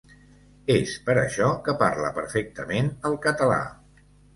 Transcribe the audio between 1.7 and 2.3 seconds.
parla